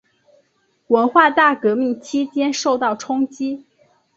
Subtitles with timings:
[0.87, 3.67] 文化大革命期间受到冲击。